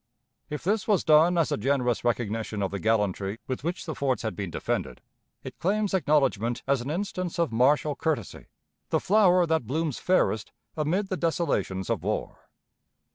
If 0.49 0.63
this 0.63 0.87
was 0.87 1.03
done 1.03 1.37
as 1.37 1.51
a 1.51 1.57
generous 1.57 2.03
recognition 2.03 2.63
of 2.63 2.71
the 2.71 2.79
gallantry 2.79 3.37
with 3.45 3.63
which 3.63 3.85
the 3.85 3.93
forts 3.93 4.23
had 4.23 4.35
been 4.35 4.49
defended, 4.49 4.99
it 5.43 5.59
claims 5.59 5.93
acknowledgment 5.93 6.63
as 6.65 6.81
an 6.81 6.89
instance 6.89 7.37
of 7.37 7.51
martial 7.51 7.95
courtesy 7.95 8.47
the 8.89 8.99
flower 8.99 9.45
that 9.45 9.67
blooms 9.67 9.99
fairest 9.99 10.53
amid 10.75 11.09
the 11.09 11.17
desolations 11.17 11.87
of 11.87 12.01
war. 12.01 12.49